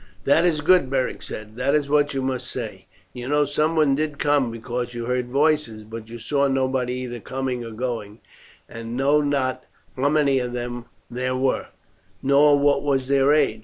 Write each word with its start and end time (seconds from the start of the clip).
"That 0.25 0.45
is 0.45 0.61
good," 0.61 0.89
Beric 0.89 1.21
said. 1.21 1.57
"That 1.57 1.75
is 1.75 1.87
what 1.87 2.15
you 2.15 2.23
must 2.23 2.47
say. 2.47 2.87
You 3.13 3.27
know 3.29 3.45
someone 3.45 3.93
did 3.93 4.17
come 4.17 4.49
because 4.49 4.95
you 4.95 5.05
heard 5.05 5.27
voices; 5.27 5.83
but 5.83 6.09
you 6.09 6.17
saw 6.17 6.47
nobody 6.47 6.95
either 6.95 7.19
coming 7.19 7.63
or 7.63 7.69
going, 7.69 8.19
and 8.67 8.97
know 8.97 9.21
not 9.21 9.63
how 9.95 10.09
many 10.09 10.39
of 10.39 10.53
them 10.53 10.85
there 11.11 11.35
were, 11.35 11.67
nor 12.23 12.57
what 12.57 12.81
was 12.81 13.07
their 13.09 13.31
age. 13.31 13.59